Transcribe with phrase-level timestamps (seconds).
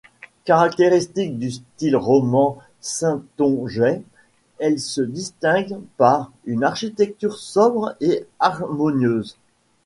[0.45, 4.01] Caractéristique du style roman saintongeais,
[4.57, 9.37] elle se distingue par une architecture sobre et harmonieuse.